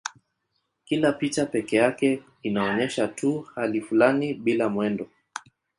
[0.85, 5.09] Kila picha pekee yake inaonyesha tu hali fulani bila mwendo.